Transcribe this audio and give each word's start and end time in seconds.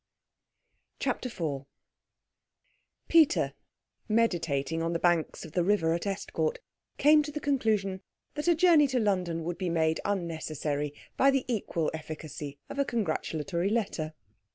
CHAPTER 0.97 1.27
IV 1.29 1.65
Peter, 3.07 3.53
meditating 4.09 4.81
on 4.81 4.93
the 4.93 4.97
banks 4.97 5.45
of 5.45 5.51
the 5.51 5.63
river 5.63 5.93
at 5.93 6.07
Estcourt, 6.07 6.57
came 6.97 7.21
to 7.21 7.31
the 7.31 7.39
conclusion 7.39 8.01
that 8.33 8.47
a 8.47 8.55
journey 8.55 8.87
to 8.87 8.99
London 8.99 9.43
would 9.43 9.59
be 9.59 9.69
made 9.69 9.99
unnecessary 10.03 10.91
by 11.17 11.29
the 11.29 11.45
equal 11.47 11.91
efficacy 11.93 12.57
of 12.67 12.79
a 12.79 12.83
congratulatory 12.85 13.69
letter. 13.69 14.15